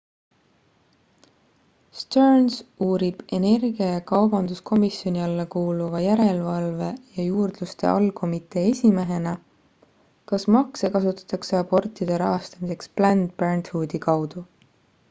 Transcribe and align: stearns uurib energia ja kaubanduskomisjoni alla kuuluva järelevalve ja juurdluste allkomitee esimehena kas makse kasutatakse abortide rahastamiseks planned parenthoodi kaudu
stearns 1.97 2.53
uurib 2.85 3.19
energia 3.39 3.89
ja 3.89 3.99
kaubanduskomisjoni 4.11 5.21
alla 5.27 5.45
kuuluva 5.57 6.01
järelevalve 6.05 6.89
ja 7.17 7.27
juurdluste 7.27 7.91
allkomitee 7.91 8.65
esimehena 8.71 9.35
kas 10.33 10.47
makse 10.59 10.91
kasutatakse 10.99 11.61
abortide 11.63 12.21
rahastamiseks 12.25 12.91
planned 12.99 13.37
parenthoodi 13.43 14.03
kaudu 14.11 14.47